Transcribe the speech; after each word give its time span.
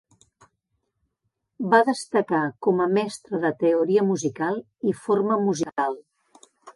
Va 1.73 1.81
destacar 1.89 2.39
com 2.67 2.81
a 2.85 2.89
mestre 2.95 3.41
de 3.43 3.51
teoria 3.65 4.05
musical 4.07 4.57
i 4.93 4.97
forma 5.03 5.37
musical. 5.49 5.95